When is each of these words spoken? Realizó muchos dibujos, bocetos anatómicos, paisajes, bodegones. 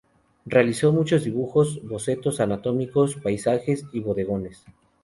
Realizó 0.47 0.91
muchos 0.91 1.25
dibujos, 1.25 1.79
bocetos 1.83 2.39
anatómicos, 2.39 3.17
paisajes, 3.17 3.85
bodegones. 3.93 4.65